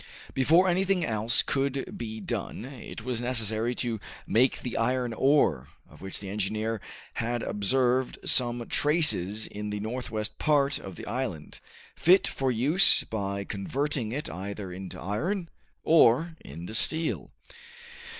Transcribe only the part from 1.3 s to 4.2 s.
could be done it was necessary to